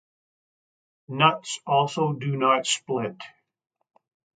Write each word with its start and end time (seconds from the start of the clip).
Nuts 1.09 1.59
also 1.63 2.13
do 2.13 2.35
not 2.35 2.65
split. 2.65 3.17